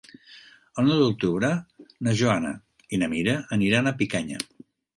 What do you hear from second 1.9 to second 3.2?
na Joana i na